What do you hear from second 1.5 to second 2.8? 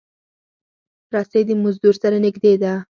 مزدور سره نږدې ده.